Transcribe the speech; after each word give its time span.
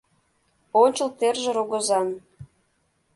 Ончыл 0.83 1.09
терже 1.19 1.49
рогозан. 1.57 2.07